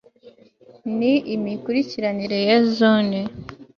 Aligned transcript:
n 0.97 0.99
imikurikiranire 1.35 2.39
ya 2.49 2.57
zone 2.75 3.19